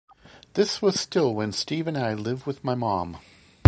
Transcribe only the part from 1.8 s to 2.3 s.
and I